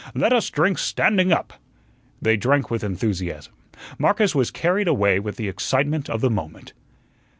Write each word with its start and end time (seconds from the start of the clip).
Let 0.15 0.33
us 0.33 0.49
drink 0.49 0.79
standing 0.79 1.31
up." 1.31 1.53
They 2.23 2.35
drank 2.35 2.71
with 2.71 2.83
enthusiasm. 2.83 3.53
Marcus 3.99 4.33
was 4.33 4.49
carried 4.49 4.87
away 4.87 5.19
with 5.19 5.35
the 5.35 5.47
excitement 5.47 6.09
of 6.09 6.21
the 6.21 6.31
moment. 6.31 6.73